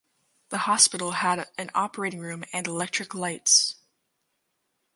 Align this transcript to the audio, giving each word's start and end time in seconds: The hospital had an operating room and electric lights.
The 0.49 0.57
hospital 0.57 1.11
had 1.11 1.47
an 1.59 1.69
operating 1.75 2.21
room 2.21 2.43
and 2.51 2.65
electric 2.65 3.13
lights. 3.13 3.75